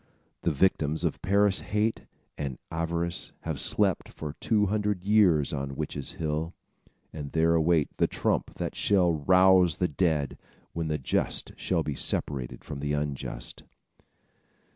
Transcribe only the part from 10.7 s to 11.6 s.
when the just